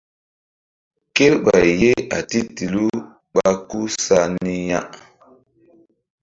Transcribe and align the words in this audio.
Kerɓay 1.15 1.67
ye 1.81 1.91
a 2.15 2.17
titilu 2.29 2.83
ɓa 3.33 3.47
ku 3.67 3.79
sa 4.03 4.19
ni 4.41 4.53
ya. 4.69 4.79